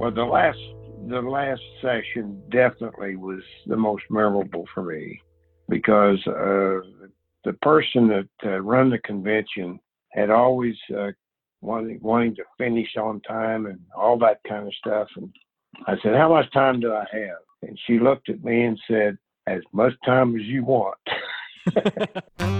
[0.00, 0.58] Well, the last
[1.08, 5.20] the last session definitely was the most memorable for me
[5.68, 6.80] because uh,
[7.44, 9.78] the person that uh, run the convention
[10.12, 11.08] had always uh,
[11.60, 15.08] wanting wanting to finish on time and all that kind of stuff.
[15.16, 15.30] And
[15.86, 19.18] I said, "How much time do I have?" And she looked at me and said,
[19.46, 20.96] "As much time as you want."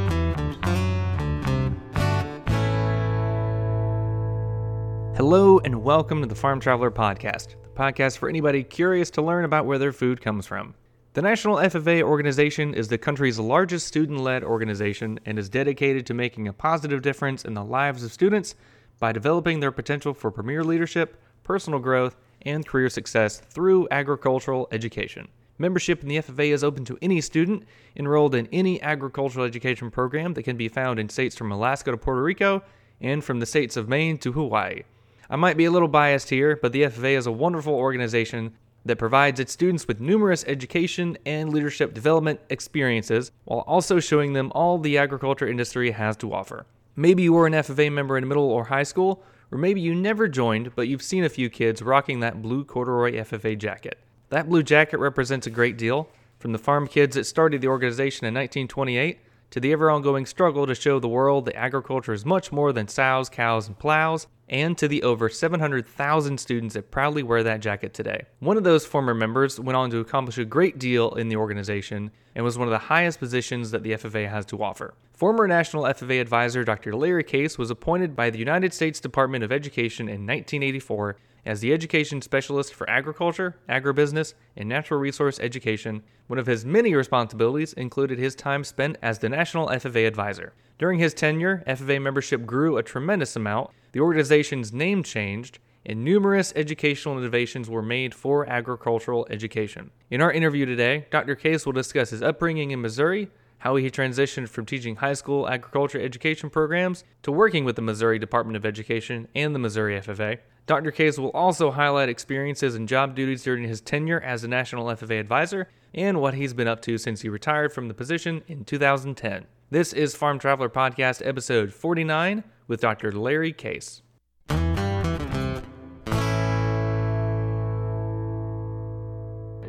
[5.20, 9.44] Hello and welcome to the Farm Traveler Podcast, the podcast for anybody curious to learn
[9.44, 10.72] about where their food comes from.
[11.12, 16.14] The National FFA organization is the country's largest student led organization and is dedicated to
[16.14, 18.54] making a positive difference in the lives of students
[18.98, 25.28] by developing their potential for premier leadership, personal growth, and career success through agricultural education.
[25.58, 30.32] Membership in the FFA is open to any student enrolled in any agricultural education program
[30.32, 32.62] that can be found in states from Alaska to Puerto Rico
[33.02, 34.84] and from the states of Maine to Hawaii.
[35.32, 38.52] I might be a little biased here, but the FFA is a wonderful organization
[38.84, 44.50] that provides its students with numerous education and leadership development experiences while also showing them
[44.56, 46.66] all the agriculture industry has to offer.
[46.96, 50.26] Maybe you were an FFA member in middle or high school, or maybe you never
[50.26, 54.00] joined, but you've seen a few kids rocking that blue corduroy FFA jacket.
[54.30, 56.08] That blue jacket represents a great deal,
[56.40, 59.20] from the farm kids that started the organization in 1928
[59.50, 62.88] to the ever ongoing struggle to show the world that agriculture is much more than
[62.88, 67.94] sows, cows, and plows, and to the over 700,000 students that proudly wear that jacket
[67.94, 68.24] today.
[68.40, 72.10] One of those former members went on to accomplish a great deal in the organization
[72.34, 74.94] and was one of the highest positions that the FFA has to offer.
[75.12, 76.96] Former National FFA advisor Dr.
[76.96, 81.72] Larry Case was appointed by the United States Department of Education in 1984 as the
[81.72, 88.18] education specialist for agriculture, agribusiness, and natural resource education, one of his many responsibilities included
[88.18, 90.52] his time spent as the National FFA advisor.
[90.78, 96.52] During his tenure, FFA membership grew a tremendous amount, the organization's name changed, and numerous
[96.56, 99.90] educational innovations were made for agricultural education.
[100.10, 101.34] In our interview today, Dr.
[101.34, 106.00] Case will discuss his upbringing in Missouri, how he transitioned from teaching high school agriculture
[106.00, 110.38] education programs to working with the Missouri Department of Education and the Missouri FFA.
[110.66, 110.90] Dr.
[110.90, 115.20] Case will also highlight experiences and job duties during his tenure as a National FFA
[115.20, 119.46] advisor and what he's been up to since he retired from the position in 2010.
[119.70, 123.12] This is Farm Traveler Podcast, episode 49, with Dr.
[123.12, 124.02] Larry Case.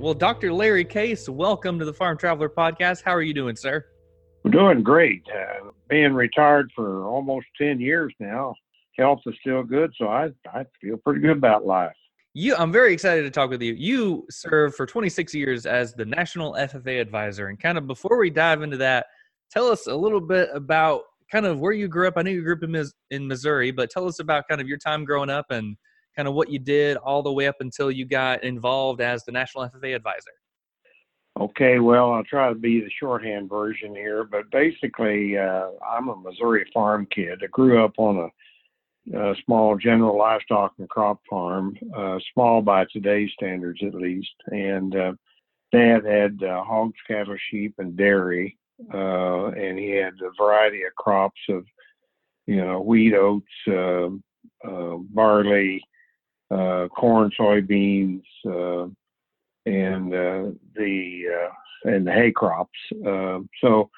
[0.01, 0.51] Well, Dr.
[0.51, 3.03] Larry Case, welcome to the Farm Traveler Podcast.
[3.03, 3.85] How are you doing, sir?
[4.43, 5.21] I'm doing great.
[5.31, 8.55] Uh, being retired for almost 10 years now,
[8.97, 11.93] health is still good, so I, I feel pretty good about life.
[12.33, 13.73] You, I'm very excited to talk with you.
[13.73, 17.49] You served for 26 years as the National FFA advisor.
[17.49, 19.05] And kind of before we dive into that,
[19.51, 22.15] tell us a little bit about kind of where you grew up.
[22.17, 24.79] I know you grew up in, in Missouri, but tell us about kind of your
[24.79, 25.77] time growing up and
[26.15, 29.31] kind of what you did all the way up until you got involved as the
[29.31, 30.31] National FFA advisor.
[31.39, 36.15] Okay, well, I'll try to be the shorthand version here, but basically, uh, I'm a
[36.15, 37.39] Missouri farm kid.
[37.41, 38.29] I grew up on
[39.13, 44.33] a, a small general livestock and crop farm, uh, small by today's standards at least.
[44.47, 45.13] And uh,
[45.71, 48.57] Dad had uh, hogs, cattle, sheep, and dairy,
[48.93, 51.65] uh, and he had a variety of crops of,
[52.45, 54.09] you know, wheat, oats, uh,
[55.09, 55.81] barley,
[56.51, 58.87] uh, corn, soybeans, uh,
[59.65, 62.77] and uh, the uh, and the hay crops.
[63.05, 63.89] Um, so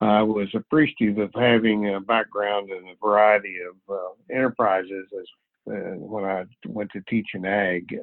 [0.00, 5.26] I was appreciative of having a background in a variety of uh, enterprises as
[5.72, 7.96] uh, when I went to teach in ag.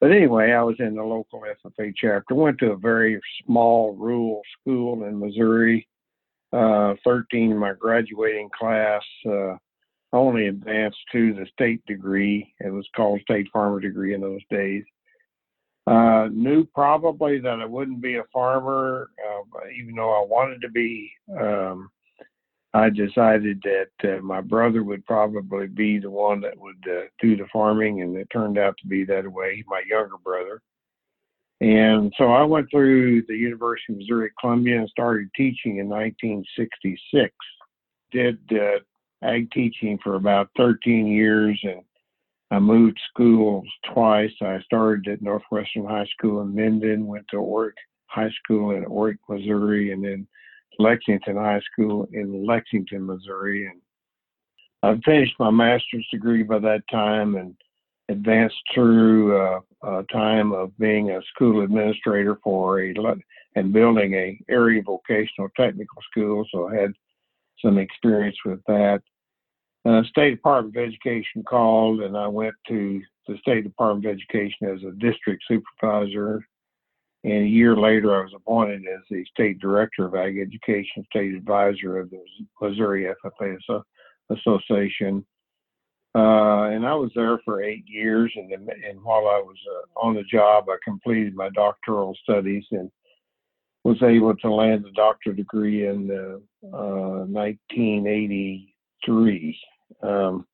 [0.00, 2.34] but anyway, I was in the local FFA chapter.
[2.34, 5.88] Went to a very small rural school in Missouri.
[6.52, 9.02] 13 my graduating class
[10.12, 12.52] only advanced to the state degree.
[12.60, 14.84] It was called state farmer degree in those days.
[15.86, 20.68] Uh, knew probably that I wouldn't be a farmer, uh, even though I wanted to
[20.70, 21.10] be.
[21.38, 21.90] Um,
[22.74, 27.36] I decided that uh, my brother would probably be the one that would uh, do
[27.36, 29.62] the farming, and it turned out to be that way.
[29.66, 30.60] My younger brother.
[31.60, 37.32] And so I went through the University of Missouri Columbia and started teaching in 1966.
[38.12, 38.80] Did uh,
[39.22, 41.82] ag teaching for about 13 years and
[42.50, 44.30] I moved schools twice.
[44.40, 47.72] I started at Northwestern High School in Mendon, went to Orrick
[48.06, 50.26] High School in Orrick, Missouri, and then
[50.78, 53.66] Lexington High School in Lexington, Missouri.
[53.66, 53.80] And
[54.82, 57.56] I finished my master's degree by that time and
[58.08, 62.94] advanced through uh, a time of being a school administrator for a
[63.56, 66.46] and building a area vocational technical school.
[66.52, 66.92] So I had
[67.64, 69.02] some experience with that.
[69.84, 74.68] uh, State Department of Education called, and I went to the State Department of Education
[74.68, 76.44] as a district supervisor.
[77.24, 81.34] And a year later, I was appointed as the state director of ag education, state
[81.34, 82.22] advisor of the
[82.60, 83.56] Missouri FFA
[84.30, 85.26] Association.
[86.14, 88.32] Uh, and I was there for eight years.
[88.36, 92.90] And, and while I was uh, on the job, I completed my doctoral studies and
[93.86, 96.38] was able to land a doctorate degree in uh,
[96.70, 99.58] 1983.
[100.02, 100.44] Um,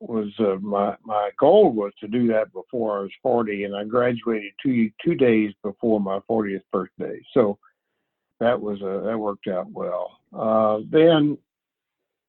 [0.00, 3.84] was uh, my my goal was to do that before I was 40, and I
[3.84, 7.18] graduated two two days before my 40th birthday.
[7.32, 7.58] So
[8.40, 10.18] that was a, that worked out well.
[10.36, 11.38] Uh, then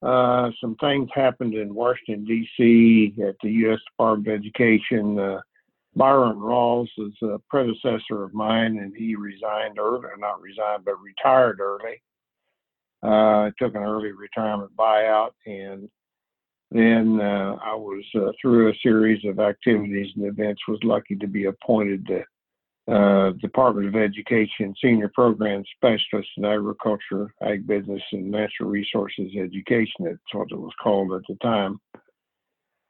[0.02, 3.14] uh, some things happened in Washington D.C.
[3.22, 3.80] at the U.S.
[3.90, 5.18] Department of Education.
[5.96, 11.60] Byron Rawls is a predecessor of mine, and he resigned early, not resigned, but retired
[11.60, 12.02] early.
[13.02, 15.88] Uh, took an early retirement buyout, and
[16.70, 21.26] then uh, I was uh, through a series of activities and events was lucky to
[21.26, 22.24] be appointed to
[22.92, 30.04] uh, Department of Education Senior Program Specialist in Agriculture, Ag Business, and Natural Resources Education.
[30.04, 31.78] That's what it was called at the time.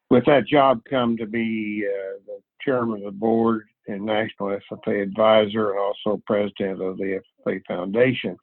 [0.09, 5.03] With that job come to be uh, the chairman of the board and national FFA
[5.03, 8.37] advisor and also president of the FFA Foundation.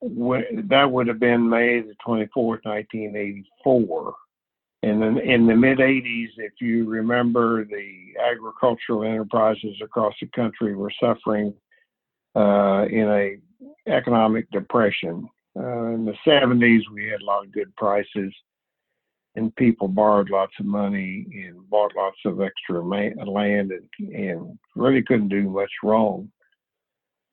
[0.00, 4.14] That would have been May the 24th, 1984.
[4.84, 10.76] And then in the mid 80s, if you remember, the agricultural enterprises across the country
[10.76, 11.52] were suffering
[12.36, 13.38] uh, in a
[13.90, 15.28] economic depression.
[15.58, 18.32] Uh, in the 70s, we had a lot of good prices,
[19.34, 23.18] and people borrowed lots of money and bought lots of extra land
[23.72, 26.30] and, and really couldn't do much wrong.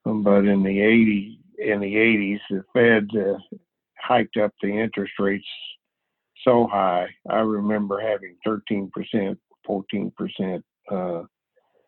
[0.06, 3.40] Um, but in the 80s, in the 80s, the Fed uh,
[3.98, 5.48] hiked up the interest rates
[6.44, 7.08] so high.
[7.30, 8.92] I remember having 13%,
[9.68, 11.24] 14%, uh,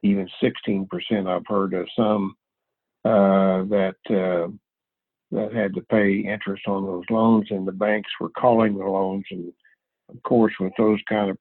[0.04, 1.28] even 16%.
[1.28, 2.36] I've heard of some
[3.06, 4.52] uh, that uh,
[5.32, 9.26] that had to pay interest on those loans, and the banks were calling the loans.
[9.30, 9.52] And
[10.10, 11.38] of course, with those kind of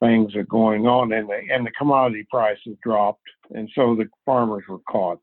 [0.00, 4.08] things that are going on, and the and the commodity prices dropped, and so the
[4.24, 5.20] farmers were caught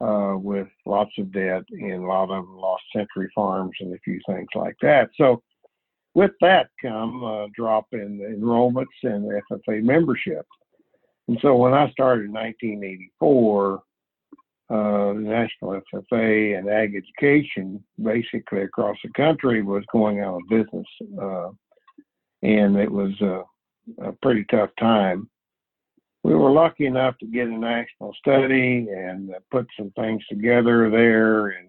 [0.00, 3.98] uh, with lots of debt, and a lot of them lost century farms and a
[3.98, 5.10] few things like that.
[5.16, 5.42] So
[6.14, 10.46] with that come a drop in enrollments and FFA membership.
[11.28, 13.82] And so when I started in 1984,
[14.70, 20.86] uh, National FFA and ag education basically across the country was going out of business.
[21.20, 21.48] Uh,
[22.42, 23.42] and it was a,
[24.02, 25.28] a, pretty tough time.
[26.22, 30.88] We were lucky enough to get a national study and uh, put some things together
[30.90, 31.68] there, and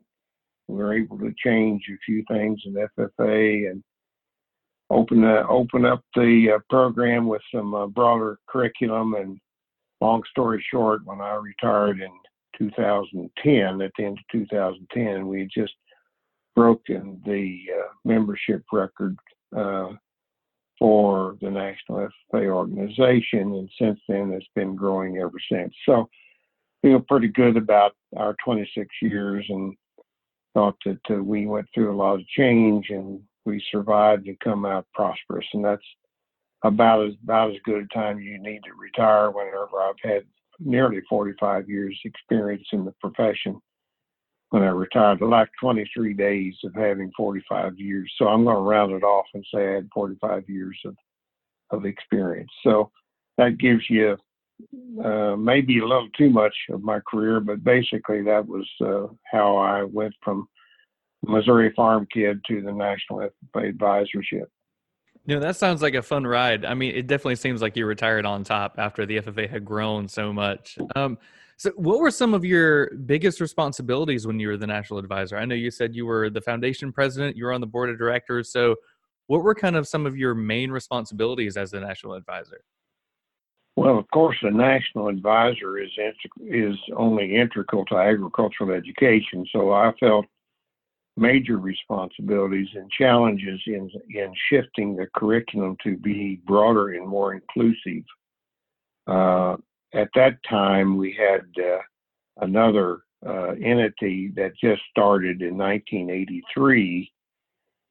[0.67, 3.83] we were able to change a few things in FFA and
[4.89, 9.15] open uh, open up the uh, program with some uh, broader curriculum.
[9.15, 9.39] And
[10.01, 12.11] long story short, when I retired in
[12.57, 15.73] 2010, at the end of 2010, we just
[16.55, 19.17] broken the uh, membership record
[19.55, 19.89] uh,
[20.77, 25.73] for the National FFA organization, and since then it's been growing ever since.
[25.85, 26.09] So
[26.81, 29.75] feel pretty good about our 26 years and
[30.53, 34.65] thought that uh, we went through a lot of change and we survived and come
[34.65, 35.45] out prosperous.
[35.53, 35.85] And that's
[36.63, 40.23] about as about as good a time you need to retire whenever I've had
[40.63, 43.59] nearly 45 years experience in the profession
[44.49, 45.21] when I retired.
[45.21, 48.11] I like 23 days of having 45 years.
[48.17, 50.95] So I'm going to round it off and say I had 45 years of,
[51.71, 52.51] of experience.
[52.63, 52.91] So
[53.37, 54.17] that gives you
[55.03, 59.57] uh, maybe a little too much of my career, but basically that was uh, how
[59.57, 60.47] I went from
[61.23, 64.47] Missouri farm kid to the national FFA advisorship.
[65.25, 66.65] You know, that sounds like a fun ride.
[66.65, 70.07] I mean, it definitely seems like you retired on top after the FFA had grown
[70.07, 70.79] so much.
[70.95, 71.17] Um,
[71.57, 75.37] so, what were some of your biggest responsibilities when you were the national advisor?
[75.37, 77.99] I know you said you were the foundation president, you were on the board of
[77.99, 78.51] directors.
[78.51, 78.77] So,
[79.27, 82.63] what were kind of some of your main responsibilities as the national advisor?
[83.75, 85.91] Well, of course, the national advisor is
[86.39, 89.45] is only integral to agricultural education.
[89.51, 90.25] So, I felt
[91.17, 98.03] major responsibilities and challenges in in shifting the curriculum to be broader and more inclusive.
[99.07, 99.57] Uh,
[99.93, 101.79] at that time, we had uh,
[102.37, 107.11] another uh, entity that just started in 1983.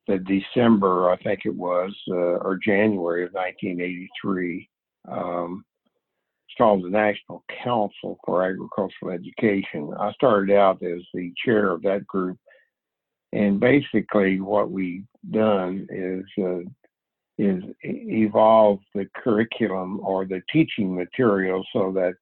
[0.06, 4.68] The December, I think it was, uh, or January of 1983.
[5.08, 5.64] Um,
[6.48, 9.92] it's called the National Council for Agricultural Education.
[10.00, 12.38] I started out as the chair of that group
[13.32, 16.60] and basically, what we've done is uh,
[17.38, 22.14] is evolve the curriculum or the teaching material so that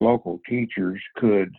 [0.00, 1.54] local teachers could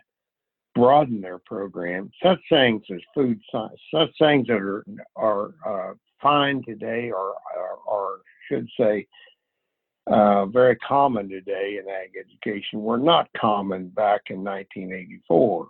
[0.73, 2.11] broaden their program.
[2.21, 4.83] Such things as food science, such things that are
[5.15, 7.35] are uh, fine today, or,
[7.87, 9.07] or, should say,
[10.07, 15.67] uh, very common today in ag education, were not common back in 1984.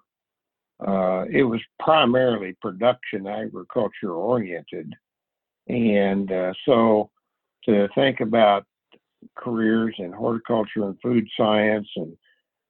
[0.80, 4.94] Uh, it was primarily production agriculture oriented,
[5.68, 7.10] and uh, so
[7.64, 8.66] to think about
[9.38, 12.16] careers in horticulture and food science and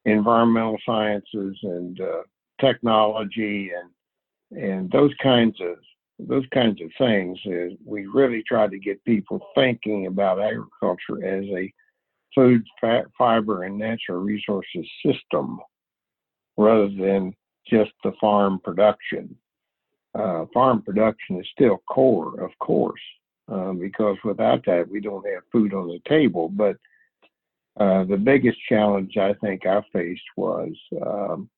[0.06, 2.22] environmental sciences and uh,
[2.62, 3.90] technology and
[4.62, 5.78] and those kinds of
[6.20, 11.44] those kinds of things is we really try to get people thinking about agriculture as
[11.46, 11.74] a
[12.34, 15.60] food fat, fiber and natural resources system
[16.58, 17.34] rather than
[17.68, 19.36] just the farm production
[20.14, 23.02] uh, farm production is still core of course
[23.52, 26.78] uh, because without that we don't have food on the table but
[27.80, 30.72] uh, the biggest challenge I think I faced was
[31.06, 31.50] um,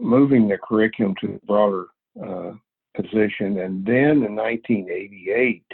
[0.00, 1.86] moving the curriculum to a broader
[2.22, 2.52] uh,
[2.94, 3.58] position.
[3.58, 5.64] And then in 1988,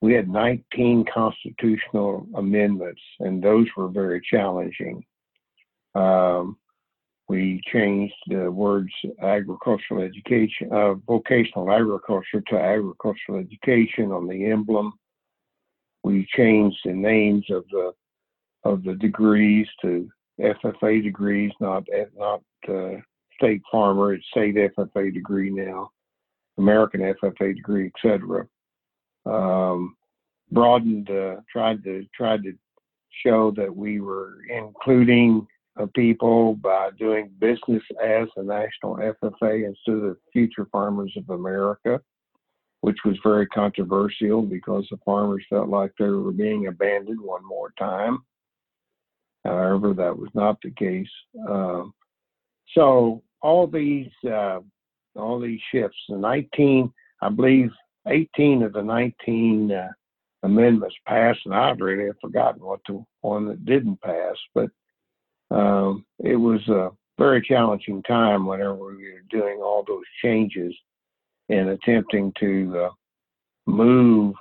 [0.00, 5.04] we had 19 constitutional amendments, and those were very challenging.
[5.94, 6.56] Um,
[7.30, 8.90] we changed the words
[9.22, 14.92] agricultural education, uh, vocational agriculture to agricultural education on the emblem.
[16.02, 17.92] We changed the names of the
[18.64, 20.08] of the degrees to
[20.40, 21.84] FFA degrees, not
[22.16, 22.96] not uh,
[23.36, 24.14] state farmer.
[24.14, 25.90] It's state FFA degree now,
[26.58, 28.48] American FFA degree, etc.
[29.24, 29.94] Um,
[30.50, 32.54] broadened, uh, tried to tried to
[33.24, 35.46] show that we were including
[35.78, 42.00] uh, people by doing business as the national FFA instead of Future Farmers of America,
[42.80, 47.72] which was very controversial because the farmers felt like they were being abandoned one more
[47.78, 48.18] time.
[49.44, 51.08] However, that was not the case.
[51.48, 51.94] Um,
[52.74, 54.60] so all these uh,
[55.16, 57.70] all these shifts, the 19, I believe,
[58.06, 59.88] 18 of the 19 uh,
[60.42, 64.36] amendments passed, and I've really forgotten what the one that didn't pass.
[64.54, 64.70] But
[65.50, 70.74] um, it was a very challenging time whenever we were doing all those changes
[71.48, 72.90] and attempting to uh,
[73.66, 74.34] move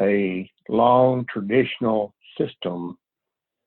[0.00, 2.96] a long traditional system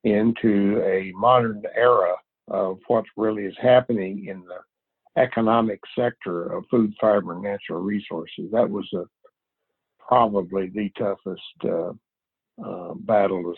[0.03, 2.13] into a modern era
[2.49, 8.49] of what really is happening in the economic sector of food, fiber, and natural resources.
[8.51, 9.03] That was a,
[9.99, 11.91] probably the toughest uh,
[12.63, 13.53] uh, battle.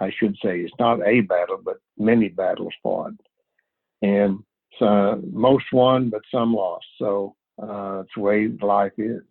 [0.00, 3.12] Uh, I should say it's not a battle, but many battles fought,
[4.02, 4.40] and
[4.78, 6.86] so most won, but some lost.
[6.98, 9.22] So uh, it's the way life is.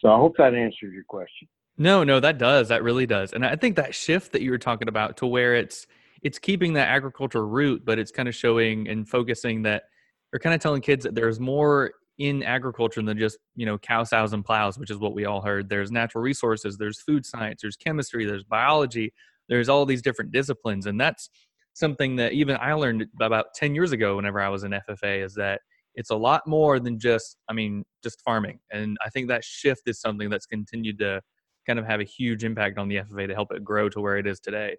[0.00, 1.48] So I hope that answers your question.
[1.76, 2.68] No, no, that does.
[2.68, 3.32] That really does.
[3.32, 5.86] And I think that shift that you were talking about to where it's
[6.22, 9.84] it's keeping that agriculture root, but it's kind of showing and focusing that
[10.32, 14.04] or kind of telling kids that there's more in agriculture than just, you know, cow
[14.04, 15.68] sows and plows, which is what we all heard.
[15.68, 19.12] There's natural resources, there's food science, there's chemistry, there's biology,
[19.48, 20.86] there's all these different disciplines.
[20.86, 21.28] And that's
[21.74, 25.34] something that even I learned about 10 years ago whenever I was in FFA is
[25.34, 25.60] that
[25.96, 28.60] it's a lot more than just, I mean, just farming.
[28.72, 31.20] And I think that shift is something that's continued to
[31.66, 34.18] kind of have a huge impact on the FFA to help it grow to where
[34.18, 34.76] it is today.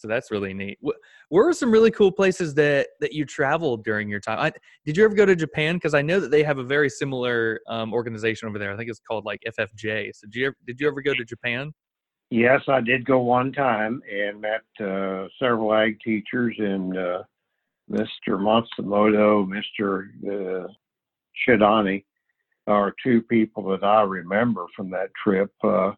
[0.00, 0.78] So that's really neat.
[0.80, 0.96] Where
[1.28, 4.38] were some really cool places that that you traveled during your time?
[4.38, 4.52] I,
[4.86, 5.76] did you ever go to Japan?
[5.76, 8.72] Because I know that they have a very similar um, organization over there.
[8.72, 10.12] I think it's called like FFJ.
[10.14, 11.72] So did you ever, did you ever go to Japan?
[12.30, 17.22] Yes, I did go one time and met uh, several ag teachers and uh,
[17.90, 18.38] Mr.
[18.38, 20.08] Matsumoto, Mr.
[20.24, 20.68] Uh,
[21.46, 22.04] Shidani
[22.66, 25.50] are two people that I remember from that trip.
[25.62, 25.92] Uh,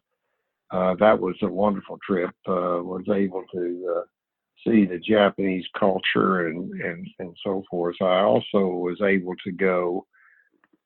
[0.73, 2.31] uh, that was a wonderful trip.
[2.47, 4.01] Uh, was able to uh,
[4.65, 7.95] see the Japanese culture and, and, and so forth.
[8.01, 10.07] I also was able to go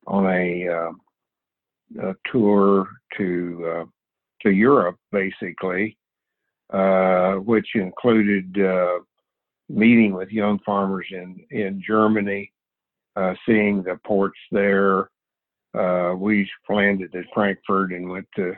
[0.06, 3.86] on a, uh, a tour to uh,
[4.41, 5.98] to Europe, basically,
[7.46, 8.56] which included
[9.70, 12.51] meeting with young farmers in in Germany,
[13.46, 15.10] seeing the ports there.
[16.17, 18.53] we landed at Frankfurt and went to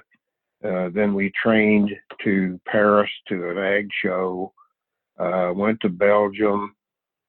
[0.64, 1.92] uh, then we trained
[2.24, 4.54] to Paris to an ag show.
[5.18, 6.74] Uh, went to Belgium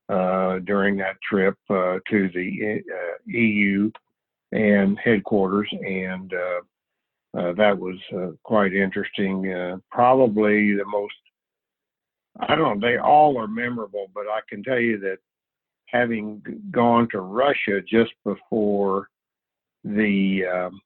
[0.08, 2.82] uh, during that trip uh, to the
[3.26, 6.32] EU uh, and headquarters, and
[7.32, 7.96] that was
[8.42, 9.80] quite interesting.
[9.90, 11.14] probably the most,
[12.40, 15.18] I don't know, they all are memorable, but I can tell you that
[15.86, 19.08] having gone to Russia just before
[19.84, 20.80] the um,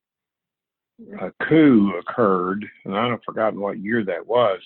[1.21, 4.61] a coup occurred, and I've forgotten what year that was.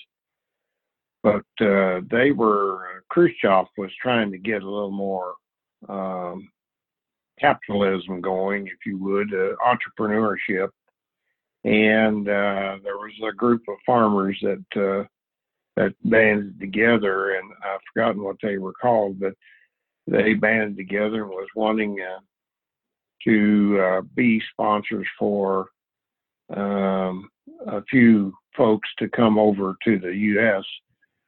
[1.23, 5.33] But uh, they were Khrushchev was trying to get a little more
[5.87, 6.49] um,
[7.39, 10.69] capitalism going, if you would, uh, entrepreneurship,
[11.65, 15.03] and uh, there was a group of farmers that uh,
[15.75, 19.33] that banded together, and I've forgotten what they were called, but
[20.07, 22.19] they banded together and was wanting uh,
[23.25, 25.67] to uh, be sponsors for
[26.55, 27.29] um,
[27.67, 30.63] a few folks to come over to the U.S.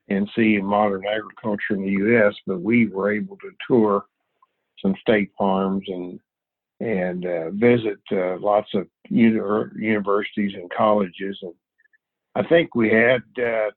[0.10, 2.34] and see modern agriculture in the U.S.
[2.48, 4.06] But we were able to tour
[4.82, 6.20] some state farms and
[6.80, 9.40] and uh, visit uh, lots of uni-
[9.75, 11.38] universities and colleges.
[11.44, 11.54] And
[12.34, 13.70] I think we had uh,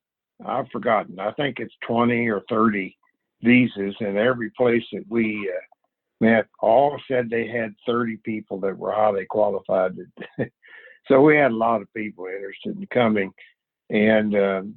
[0.44, 1.20] I've forgotten.
[1.20, 2.96] I think it's 20 or 30
[3.42, 5.60] visas, and every place that we uh,
[6.20, 9.92] met, all said they had 30 people that were highly qualified.
[11.06, 13.32] so we had a lot of people interested in coming,
[13.90, 14.75] and um,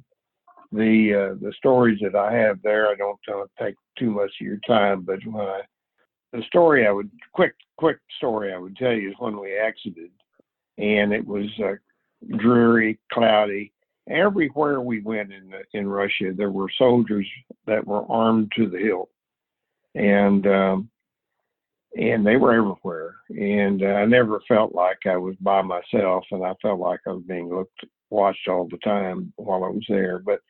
[0.72, 4.46] the uh, the stories that I have there, I don't uh, take too much of
[4.46, 5.60] your time, but when I
[6.32, 10.10] the story I would quick quick story I would tell you is when we exited,
[10.76, 11.74] and it was uh,
[12.36, 13.72] dreary, cloudy,
[14.08, 17.26] everywhere we went in in Russia, there were soldiers
[17.66, 19.10] that were armed to the hilt,
[19.94, 20.90] and um,
[21.96, 23.16] and they were everywhere.
[23.30, 27.10] And uh, I never felt like I was by myself, and I felt like I
[27.10, 30.18] was being looked watched all the time while I was there.
[30.18, 30.40] But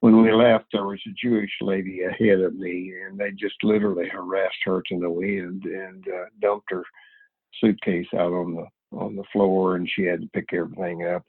[0.00, 4.08] when we left, there was a Jewish lady ahead of me, and they just literally
[4.08, 6.84] harassed her to no end and uh, dumped her
[7.60, 8.66] suitcase out on the
[8.96, 11.24] on the floor, and she had to pick everything up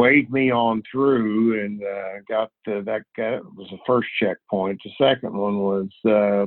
[0.00, 4.80] waved me on through and uh, got the, that got, was the first checkpoint.
[4.82, 6.46] The second one was uh,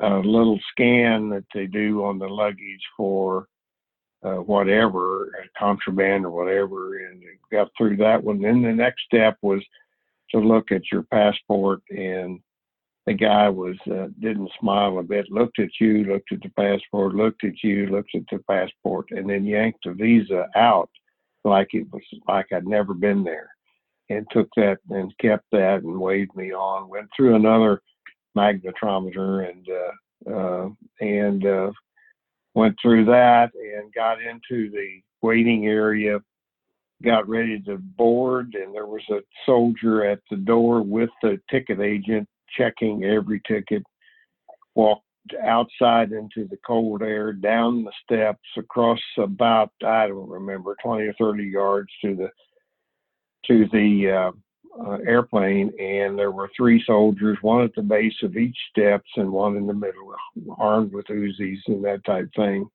[0.00, 3.46] a little scan that they do on the luggage for
[4.22, 8.40] uh, whatever contraband or whatever, and got through that one.
[8.40, 9.62] Then the next step was
[10.30, 12.40] to look at your passport, and
[13.06, 15.30] the guy was uh, didn't smile a bit.
[15.30, 19.28] Looked at you, looked at the passport, looked at you, looked at the passport, and
[19.28, 20.90] then yanked the visa out
[21.44, 23.48] like it was like I'd never been there,
[24.10, 26.88] and took that and kept that and waved me on.
[26.88, 27.80] Went through another
[28.40, 30.68] magnetometer and uh, uh,
[31.00, 31.70] and uh,
[32.54, 36.18] went through that and got into the waiting area.
[37.02, 41.80] Got ready to board, and there was a soldier at the door with the ticket
[41.80, 43.82] agent checking every ticket.
[44.74, 45.04] Walked
[45.42, 51.14] outside into the cold air, down the steps, across about I don't remember twenty or
[51.14, 52.28] thirty yards to the
[53.46, 54.32] to the
[54.78, 59.30] uh, airplane, and there were three soldiers, one at the base of each steps and
[59.30, 60.14] one in the middle,
[60.58, 62.68] armed with Uzis and that type thing.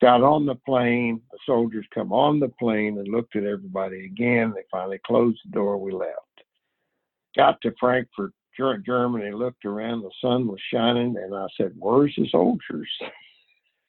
[0.00, 1.20] Got on the plane.
[1.30, 4.52] The soldiers come on the plane and looked at everybody again.
[4.54, 5.78] They finally closed the door.
[5.78, 6.18] We left.
[7.36, 12.28] Got to Frankfurt Germany, looked around, the sun was shining, and I said, Where's the
[12.30, 12.88] soldiers?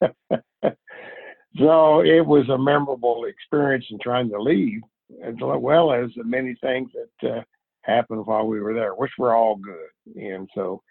[1.58, 4.80] so it was a memorable experience in trying to leave,
[5.22, 6.90] as well as the many things
[7.22, 7.42] uh,
[7.82, 10.22] happened while we were there, which were all good.
[10.22, 10.82] And so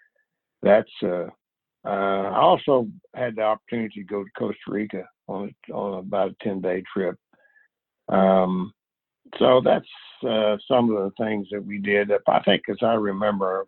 [0.62, 1.26] that's, uh,
[1.84, 6.44] uh, I also had the opportunity to go to Costa Rica on, on about a
[6.44, 7.16] 10 day trip.
[8.08, 8.72] Um,
[9.38, 9.88] so that's
[10.28, 12.10] uh, some of the things that we did.
[12.28, 13.66] I think, as I remember,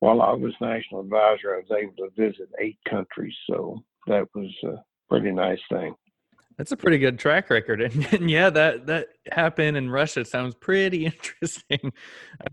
[0.00, 3.34] while I was national advisor, I was able to visit eight countries.
[3.48, 4.76] So that was a
[5.08, 5.94] pretty nice thing.
[6.60, 10.54] That's a pretty good track record, and, and yeah, that that happened in Russia sounds
[10.54, 11.90] pretty interesting.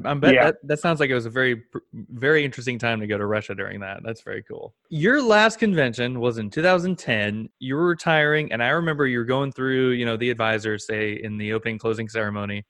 [0.05, 0.43] I, I bet yeah.
[0.45, 3.53] that, that sounds like it was a very very interesting time to go to Russia
[3.53, 3.99] during that.
[4.05, 4.73] That's very cool.
[4.89, 7.49] Your last convention was in 2010.
[7.59, 11.19] You were retiring, and I remember you were going through, you know, the advisors say
[11.21, 12.65] in the opening closing ceremony,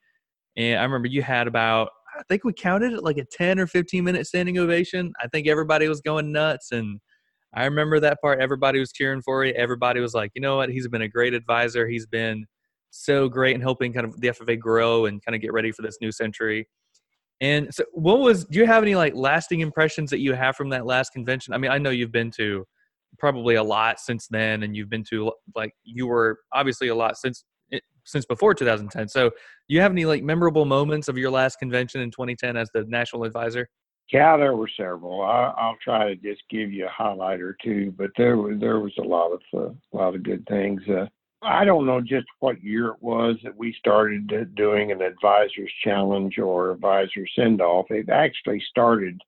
[0.56, 3.68] and I remember you had about I think we counted it like a 10 or
[3.68, 5.14] 15 minute standing ovation.
[5.22, 7.00] I think everybody was going nuts and
[7.58, 8.40] I remember that part.
[8.40, 9.52] Everybody was cheering for you.
[9.54, 10.70] Everybody was like, you know what?
[10.70, 11.88] He's been a great advisor.
[11.88, 12.46] He's been
[12.92, 15.82] so great in helping kind of the FFA grow and kind of get ready for
[15.82, 16.68] this new century.
[17.42, 18.46] And so, what was?
[18.46, 21.52] Do you have any like lasting impressions that you have from that last convention?
[21.52, 22.64] I mean, I know you've been to
[23.18, 27.18] probably a lot since then, and you've been to like you were obviously a lot
[27.18, 27.44] since
[27.74, 29.08] eh, since before 2010.
[29.08, 29.32] So,
[29.68, 33.24] you have any like memorable moments of your last convention in 2010 as the national
[33.24, 33.68] advisor?
[34.12, 35.22] Yeah, there were several.
[35.22, 38.80] I, will try to just give you a highlight or two, but there was there
[38.80, 40.82] was a lot of uh, a lot of good things.
[40.88, 41.08] Uh,
[41.42, 46.38] I don't know just what year it was that we started doing an advisors challenge
[46.40, 47.88] or advisor send off.
[47.90, 49.22] It actually started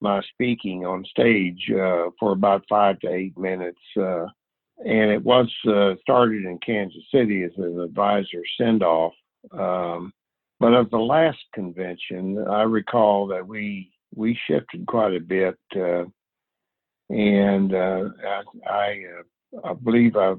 [0.00, 4.26] my speaking on stage uh, for about five to eight minutes uh,
[4.78, 9.14] and it was uh, started in Kansas City as an advisor send off.
[9.52, 10.12] Um,
[10.60, 16.04] but of the last convention, I recall that we we shifted quite a bit, uh,
[17.10, 20.34] and uh, I I, uh, I believe I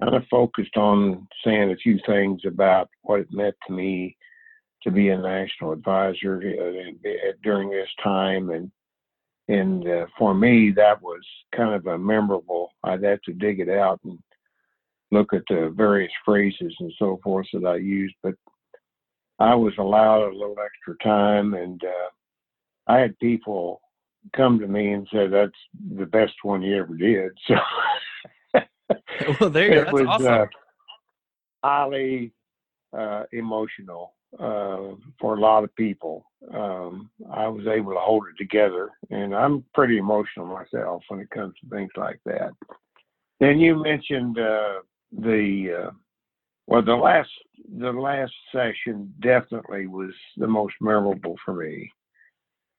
[0.00, 4.16] kind of focused on saying a few things about what it meant to me
[4.82, 8.70] to be a national advisor uh, during this time and
[9.48, 11.20] and uh, for me that was
[11.54, 14.18] kind of a memorable i'd have to dig it out and
[15.12, 18.34] look at the various phrases and so forth that i used but
[19.38, 22.10] i was allowed a little extra time and uh,
[22.86, 23.80] i had people
[24.34, 25.52] come to me and say that's
[25.96, 27.54] the best one you ever did so
[29.40, 30.26] well there you go that's was, awesome.
[30.26, 30.46] Uh,
[31.62, 32.32] highly
[32.96, 36.24] uh, emotional uh, for a lot of people.
[36.52, 41.30] Um, I was able to hold it together, and I'm pretty emotional myself when it
[41.30, 42.50] comes to things like that.
[43.40, 44.80] Then you mentioned uh,
[45.12, 45.90] the uh,
[46.66, 47.30] well, the last
[47.78, 51.90] the last session definitely was the most memorable for me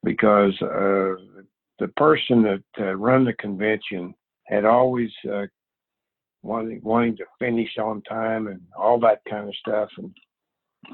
[0.04, 1.16] because uh,
[1.80, 4.14] the person that uh, run the convention
[4.46, 5.46] had always uh,
[6.44, 10.12] wanting wanting to finish on time and all that kind of stuff, and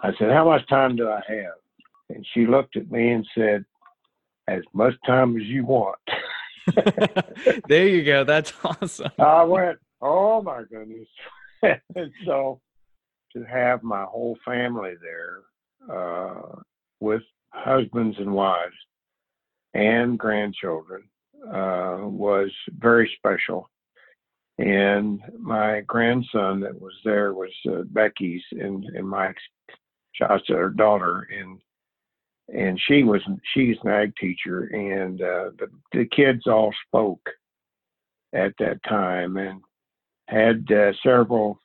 [0.01, 1.55] I said, How much time do I have?
[2.09, 3.65] And she looked at me and said,
[4.47, 5.99] As much time as you want.
[7.67, 8.23] there you go.
[8.23, 9.11] That's awesome.
[9.19, 11.07] I went, Oh my goodness.
[11.61, 12.59] and so
[13.33, 15.39] to have my whole family there
[15.91, 16.55] uh,
[16.99, 18.75] with husbands and wives
[19.73, 21.03] and grandchildren
[21.47, 23.69] uh, was very special.
[24.59, 29.33] And my grandson that was there was uh, Becky's and, and my
[30.47, 31.59] her daughter and
[32.53, 33.21] and she was
[33.53, 37.27] she's an ag teacher and uh, the the kids all spoke
[38.33, 39.61] at that time and
[40.27, 41.59] had uh, several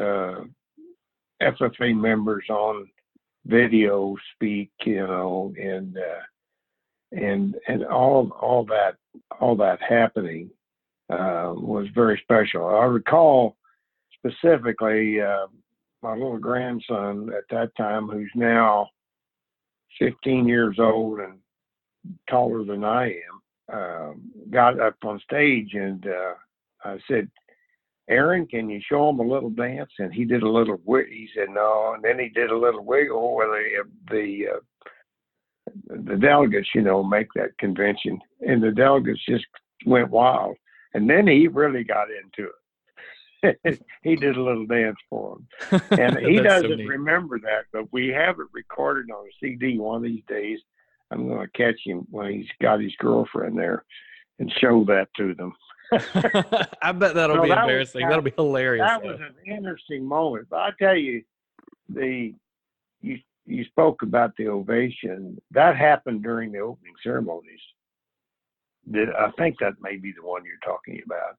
[0.00, 0.40] uh,
[1.42, 2.86] FFA members on
[3.46, 6.22] video speak, you know, and uh,
[7.14, 8.96] and and all all that
[9.40, 10.50] all that happening
[11.10, 12.66] uh, was very special.
[12.66, 13.56] I recall
[14.18, 15.46] specifically uh,
[16.02, 18.88] my little grandson at that time, who's now
[19.98, 21.38] 15 years old and
[22.28, 24.12] taller than I am, uh,
[24.50, 26.34] got up on stage and uh,
[26.84, 27.30] I said,
[28.08, 29.90] Aaron, can you show him a little dance?
[29.98, 30.78] And he did a little.
[30.86, 34.58] He said no, and then he did a little wiggle where the the uh,
[35.86, 39.46] the delegates, you know, make that convention, and the delegates just
[39.86, 40.56] went wild.
[40.94, 42.54] And then he really got into it.
[44.02, 45.80] he did a little dance for him.
[45.98, 49.96] And he doesn't so remember that, but we have it recorded on a CD one
[49.96, 50.60] of these days.
[51.10, 53.84] I'm going to catch him when he's got his girlfriend there
[54.38, 55.52] and show that to them.
[55.92, 58.02] I bet that'll so be that embarrassing.
[58.02, 58.86] Was, that'll be hilarious.
[58.86, 59.12] That though.
[59.12, 60.46] was an interesting moment.
[60.48, 61.22] But I tell you,
[61.88, 62.34] the
[63.02, 65.40] you you spoke about the ovation.
[65.50, 67.60] That happened during the opening ceremonies.
[68.94, 71.36] I think that may be the one you're talking about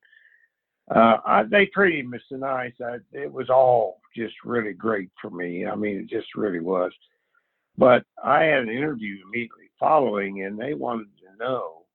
[0.94, 2.74] uh, I, they treated me so nice.
[2.84, 5.66] I, it was all just really great for me.
[5.66, 6.92] I mean, it just really was.
[7.78, 11.86] But I had an interview immediately following, and they wanted to know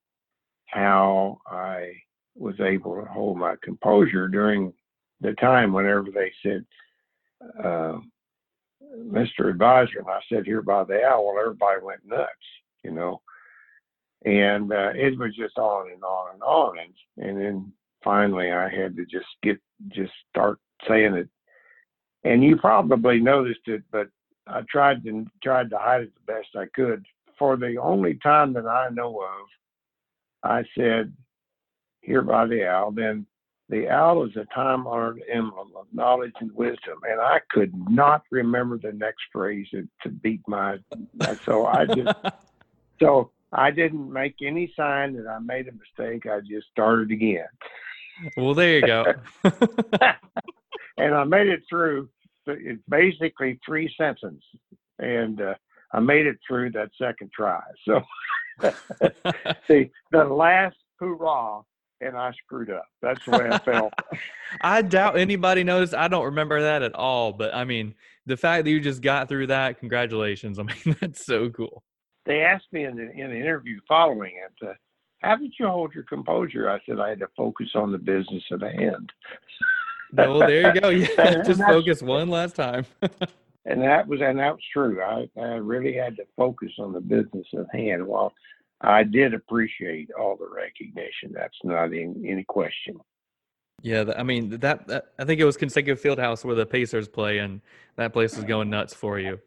[0.67, 1.93] how I
[2.37, 4.73] was able to hold my composure during
[5.21, 6.65] the time whenever they said,
[7.65, 7.99] uh,
[8.97, 9.49] Mr.
[9.51, 12.31] Advisor, and I said here by the owl, everybody went nuts,
[12.83, 13.21] you know.
[14.25, 16.77] And uh, it was just on and on and on.
[16.79, 17.73] And, and then
[18.03, 21.29] finally I had to just get just start saying it.
[22.25, 24.09] And you probably noticed it, but
[24.47, 27.05] I tried to tried to hide it the best I could.
[27.39, 29.47] For the only time that I know of,
[30.43, 31.15] I said,
[32.03, 33.27] "Here by the owl." Then
[33.71, 38.79] the owl is a time-honored emblem of knowledge and wisdom, and I could not remember
[38.79, 40.79] the next phrase to, to beat my.
[41.45, 42.19] So I just
[43.01, 46.27] so I didn't make any sign that I made a mistake.
[46.27, 47.47] I just started again.
[48.37, 49.15] Well, there you go.
[50.99, 52.09] and I made it through.
[52.47, 54.43] It's basically three sentences,
[54.99, 55.55] and uh,
[55.93, 57.61] I made it through that second try.
[57.87, 58.01] So,
[59.69, 61.63] see, the last hurrah,
[62.01, 62.87] and I screwed up.
[63.03, 63.93] That's the way I felt.
[64.61, 65.95] I doubt anybody noticed.
[65.95, 67.33] I don't remember that at all.
[67.33, 67.95] But I mean,
[68.27, 70.59] the fact that you just got through that, congratulations.
[70.59, 71.83] I mean, that's so cool.
[72.27, 74.67] They asked me in, the, in an interview following it.
[74.67, 74.75] Uh,
[75.21, 76.71] how did you hold your composure?
[76.71, 79.13] I said, I had to focus on the business at hand.
[80.13, 80.89] well, there you go.
[80.89, 82.87] Yeah, just focus one last time.
[83.67, 85.03] and that was and that was true.
[85.03, 88.07] I, I really had to focus on the business at hand.
[88.07, 88.33] Well,
[88.83, 91.33] I did appreciate all the recognition.
[91.33, 92.97] That's not in, any question.
[93.83, 97.09] Yeah, I mean that, that, I think it was Conseco field house where the Pacers
[97.09, 97.61] play, and
[97.97, 99.39] that place is going nuts for you.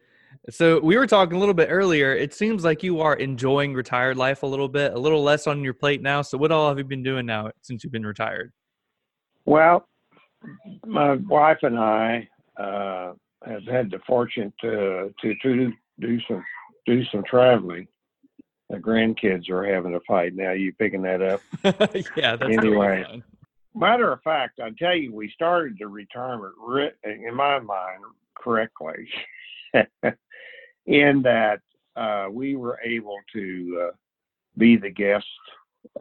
[0.49, 2.13] So we were talking a little bit earlier.
[2.15, 5.63] It seems like you are enjoying retired life a little bit, a little less on
[5.63, 6.23] your plate now.
[6.23, 8.51] So what all have you been doing now since you've been retired?
[9.45, 9.87] Well,
[10.85, 13.13] my wife and I uh,
[13.45, 16.43] have had the fortune to to to do some
[16.85, 17.87] do some traveling.
[18.73, 20.51] The grandkids are having a fight now.
[20.53, 21.41] You picking that up?
[22.17, 22.35] yeah.
[22.35, 23.21] That's anyway.
[23.75, 26.55] Matter of fact, I tell you, we started the retirement
[27.03, 28.01] in my mind
[28.35, 29.07] correctly,
[30.87, 31.59] in that
[31.95, 33.95] uh, we were able to uh,
[34.57, 35.25] be the guest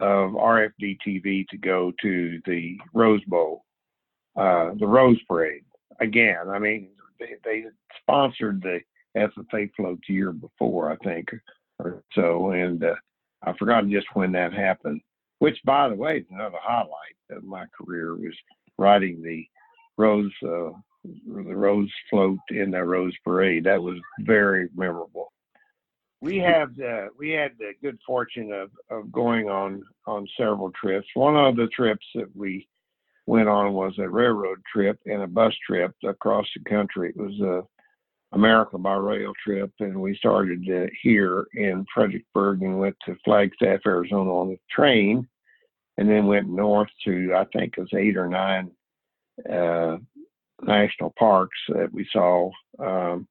[0.00, 3.66] of RFD TV to go to the Rose Bowl,
[4.34, 5.64] uh, the Rose Parade.
[6.00, 6.88] Again, I mean,
[7.20, 7.64] they, they
[8.00, 8.80] sponsored the
[9.14, 11.28] FFA float the year before, I think,
[11.84, 12.94] or so, and uh,
[13.42, 15.00] I forgot just when that happened.
[15.38, 18.34] Which, by the way, is another highlight of my career was
[18.78, 19.44] riding the
[19.98, 20.70] Rose, uh,
[21.04, 23.64] the Rose float in the Rose Parade.
[23.64, 25.32] That was very memorable.
[26.20, 31.08] We have uh, we had the good fortune of, of going on on several trips.
[31.14, 32.68] One of the trips that we
[33.26, 37.10] went on was a railroad trip and a bus trip across the country.
[37.10, 37.62] It was a
[38.32, 43.80] America by Rail trip, and we started uh, here in Fredericksburg and went to Flagstaff,
[43.86, 45.28] Arizona on the train,
[45.98, 48.70] and then went north to I think it was eight or nine
[49.50, 49.98] uh,
[50.62, 53.28] national parks that we saw, um,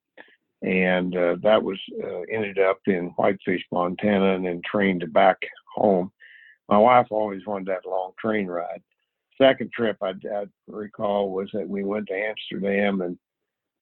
[0.61, 5.37] and uh, that was uh, ended up in Whitefish, Montana, and then trained back
[5.73, 6.11] home.
[6.69, 8.83] My wife always wanted that long train ride.
[9.39, 13.17] Second trip I, I recall was that we went to Amsterdam and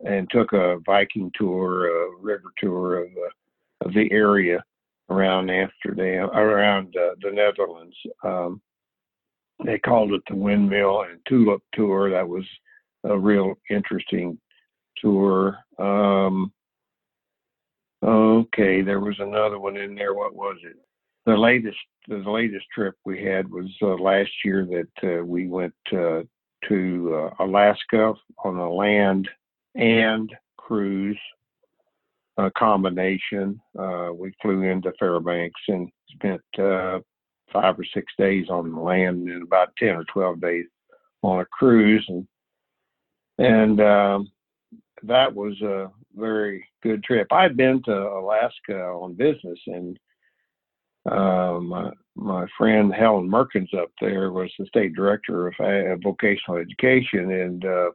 [0.06, 4.64] and took a Viking tour, a river tour of uh, of the area
[5.10, 7.96] around Amsterdam, around uh, the Netherlands.
[8.24, 8.62] Um,
[9.66, 12.12] they called it the Windmill and Tulip Tour.
[12.12, 12.46] That was
[13.04, 14.38] a real interesting
[14.98, 15.58] tour.
[15.78, 16.52] Um,
[18.04, 20.14] okay, there was another one in there.
[20.14, 20.78] What was it?
[21.26, 25.76] The latest, the latest trip we had was uh, last year that uh, we went
[25.92, 26.22] uh,
[26.68, 29.30] to uh, Alaska on a land
[29.76, 31.20] and cruise
[32.38, 33.60] uh, combination.
[33.78, 39.44] Uh, we flew into Fairbanks and spent five or six days on the land and
[39.44, 40.66] about 10 or 12 days
[41.24, 42.06] on a cruise.
[42.08, 42.28] And,
[43.40, 44.32] and um,
[45.04, 47.28] that was a very good trip.
[47.32, 49.98] I'd been to Alaska on business and
[51.10, 56.60] uh, my, my friend Helen Merkins up there was the state director of uh, vocational
[56.60, 57.90] education, and uh,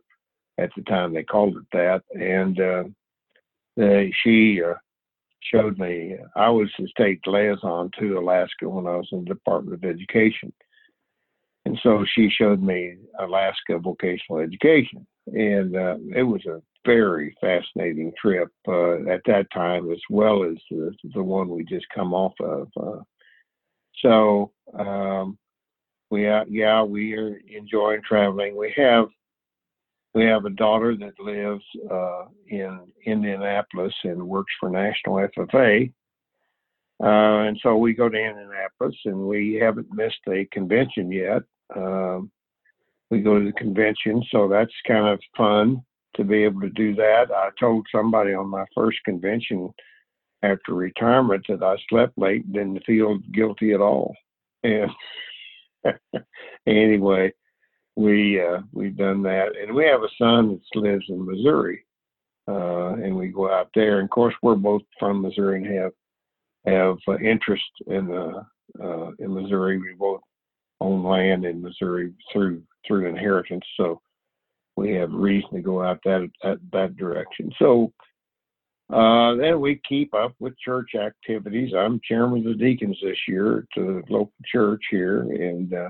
[0.58, 2.02] at the time they called it that.
[2.18, 2.84] And uh,
[3.76, 4.74] they, she uh,
[5.40, 6.16] showed me.
[6.36, 10.52] I was the state liaison to Alaska when I was in the Department of Education.
[11.66, 15.06] And so she showed me Alaska vocational education.
[15.26, 20.56] And uh, it was a very fascinating trip uh, at that time, as well as
[20.70, 22.68] the, the one we just come off of.
[22.76, 23.02] Uh,
[24.02, 25.38] so, um,
[26.10, 28.56] we, uh, yeah, we are enjoying traveling.
[28.56, 29.06] We have
[30.14, 35.92] we have a daughter that lives uh, in Indianapolis and works for National FFA.
[37.02, 41.42] Uh, and so we go to Indianapolis and we haven't missed a convention yet.
[41.74, 42.30] Um,
[43.10, 45.82] we go to the convention, so that's kind of fun
[46.14, 47.30] to be able to do that.
[47.34, 49.70] I told somebody on my first convention
[50.42, 54.14] after retirement that I slept late and didn't feel guilty at all.
[54.62, 54.90] And
[56.66, 57.32] anyway,
[57.96, 61.84] we uh, we've done that, and we have a son that lives in Missouri,
[62.48, 63.98] uh, and we go out there.
[63.98, 65.92] And of course, we're both from Missouri and have
[66.66, 68.42] have uh, interest in uh,
[68.82, 69.78] uh, in Missouri.
[69.78, 70.20] We both
[70.80, 74.00] own land in Missouri through through inheritance, so
[74.76, 77.52] we have reason to go out that that, that direction.
[77.58, 77.92] So
[78.92, 81.72] uh, then we keep up with church activities.
[81.76, 85.88] I'm chairman of the deacons this year at the local church here, and uh,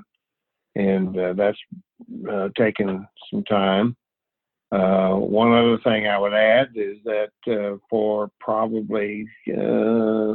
[0.75, 1.59] and uh, that's
[2.31, 3.97] uh, taken some time.
[4.73, 10.35] Uh, one other thing I would add is that uh, for probably uh,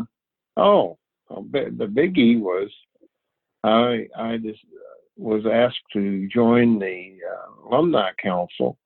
[0.57, 0.97] oh
[1.29, 2.69] the biggie was
[3.63, 4.59] I I just
[5.17, 8.77] was asked to join the uh, alumni council,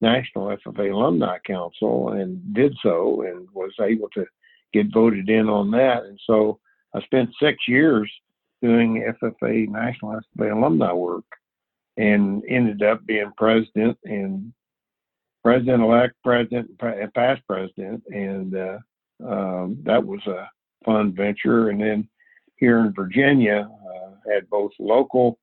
[0.00, 4.24] National FFA Alumni Council, and did so and was able to
[4.72, 6.04] get voted in on that.
[6.04, 6.60] And so
[6.94, 8.10] I spent six years
[8.62, 11.24] doing FFA National FFA alumni work
[11.96, 14.52] and ended up being president and
[15.42, 18.02] president elect, president, and past president.
[18.10, 18.78] And uh,
[19.26, 20.48] um, that was a
[20.84, 21.70] fun venture.
[21.70, 22.08] And then
[22.56, 25.38] here in Virginia, uh, had both local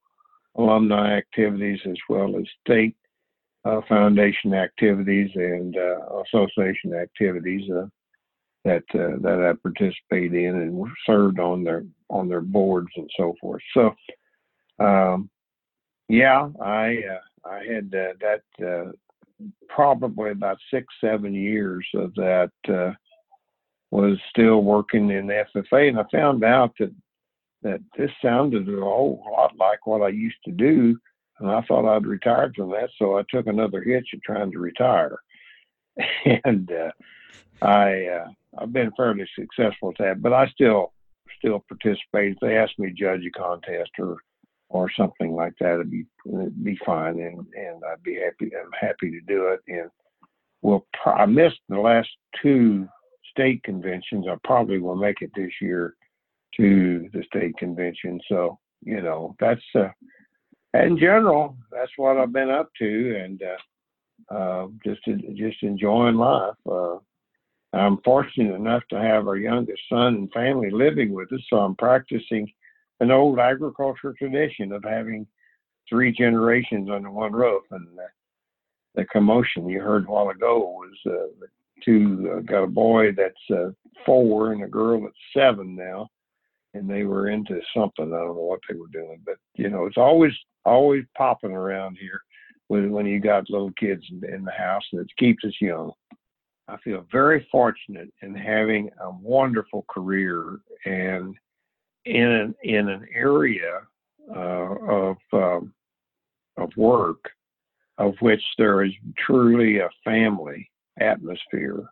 [0.56, 2.96] alumni activities as well as state
[3.66, 7.86] uh, foundation activities and uh, association activities uh,
[8.68, 13.34] that uh, that I participate in and served on their on their boards and so
[13.40, 13.62] forth.
[13.74, 13.96] So,
[14.80, 15.30] um,
[16.10, 18.94] yeah, I uh, I had that
[19.70, 22.52] probably about six seven years of that
[23.90, 26.94] was still working in the FFA, and I found out that
[27.64, 30.98] that this sounded a whole lot like what I used to do,
[31.40, 34.60] and I thought I'd retired from that, so I took another hitch at trying to
[34.60, 35.18] retire,
[36.44, 36.92] and uh,
[37.62, 40.94] I uh, I've been fairly successful at that, but I still
[41.38, 42.34] still participate.
[42.34, 44.18] If they ask me to judge a contest or
[44.70, 48.52] or something like that, it'd be it'd be fine, and and I'd be happy.
[48.56, 49.90] I'm happy to do it, and
[50.62, 52.10] well, I missed the last
[52.42, 52.88] two
[53.30, 54.26] state conventions.
[54.30, 55.96] I probably will make it this year
[56.58, 58.20] to the state convention.
[58.28, 59.90] So, you know, that's uh,
[60.74, 65.02] in general, that's what I've been up to, and uh, uh, just
[65.36, 66.56] just enjoying life.
[66.70, 66.98] Uh,
[67.74, 71.76] I'm fortunate enough to have our youngest son and family living with us, so I'm
[71.76, 72.52] practicing
[73.00, 75.28] an old agricultural tradition of having
[75.90, 77.64] three generations under one roof.
[77.72, 78.04] And uh,
[78.96, 81.46] the commotion you heard a while ago was uh,
[81.84, 83.72] two uh, got a boy that's uh,
[84.06, 86.08] four and a girl that's seven now,
[86.74, 88.06] and they were into something.
[88.14, 90.34] I don't know what they were doing, but you know, it's always
[90.66, 92.22] always popping around here
[92.68, 95.92] when when you got little kids in, in the house, and it keeps us young.
[96.68, 101.36] I feel very fortunate in having a wonderful career and
[102.06, 103.82] in an, in an area
[104.36, 105.74] uh, of um,
[106.58, 107.30] of work
[107.98, 111.84] of which there is truly a family atmosphere.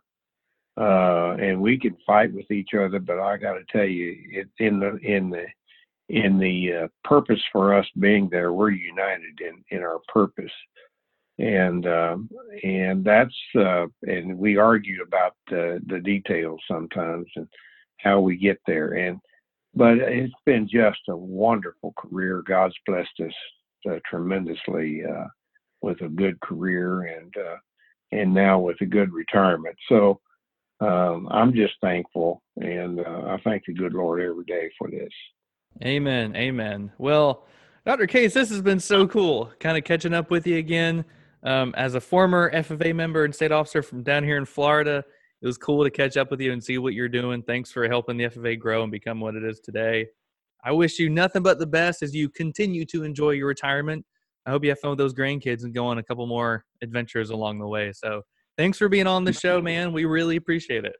[0.78, 4.48] Uh, and we can fight with each other, but I got to tell you, it,
[4.58, 5.46] in the in the
[6.08, 10.52] in the uh, purpose for us being there, we're united in in our purpose,
[11.38, 12.30] and um,
[12.62, 17.46] and that's uh, and we argue about the the details sometimes and
[17.98, 19.18] how we get there, and
[19.74, 22.42] but it's been just a wonderful career.
[22.46, 23.32] God's blessed us
[23.90, 25.26] uh, tremendously uh,
[25.82, 27.56] with a good career and uh,
[28.12, 29.76] and now with a good retirement.
[29.88, 30.20] So
[30.80, 35.12] um, I'm just thankful, and uh, I thank the good Lord every day for this.
[35.84, 36.34] Amen.
[36.34, 36.92] Amen.
[36.96, 37.46] Well,
[37.84, 38.06] Dr.
[38.06, 39.52] Case, this has been so cool.
[39.60, 41.04] Kind of catching up with you again.
[41.42, 45.04] Um, as a former FFA member and state officer from down here in Florida,
[45.42, 47.42] it was cool to catch up with you and see what you're doing.
[47.42, 50.06] Thanks for helping the FFA grow and become what it is today.
[50.64, 54.04] I wish you nothing but the best as you continue to enjoy your retirement
[54.46, 57.30] I hope you have fun with those grandkids and go on a couple more adventures
[57.30, 57.92] along the way.
[57.92, 58.22] So
[58.56, 59.92] thanks for being on the show, man.
[59.92, 60.94] We really appreciate it.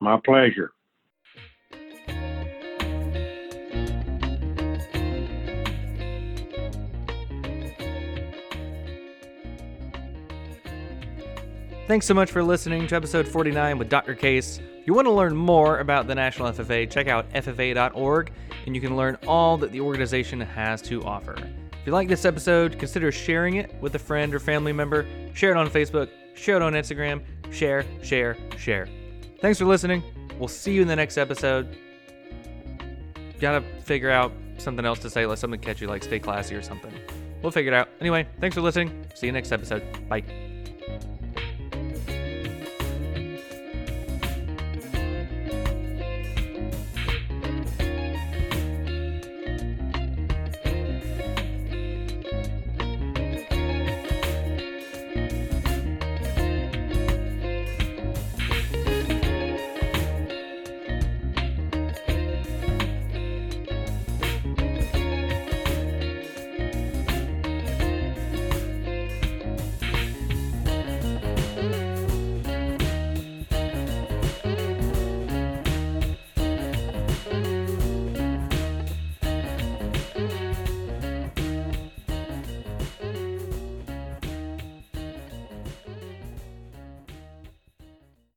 [0.00, 0.70] My pleasure.
[11.92, 14.14] Thanks so much for listening to episode 49 with Dr.
[14.14, 14.60] Case.
[14.80, 18.32] If you want to learn more about the National FFA, check out FFA.org
[18.64, 21.34] and you can learn all that the organization has to offer.
[21.34, 25.06] If you like this episode, consider sharing it with a friend or family member.
[25.34, 27.20] Share it on Facebook, share it on Instagram,
[27.52, 28.88] share, share, share.
[29.42, 30.02] Thanks for listening.
[30.38, 31.76] We'll see you in the next episode.
[33.38, 36.94] Gotta figure out something else to say, like something catchy, like stay classy or something.
[37.42, 37.90] We'll figure it out.
[38.00, 39.04] Anyway, thanks for listening.
[39.14, 40.08] See you next episode.
[40.08, 40.51] Bye.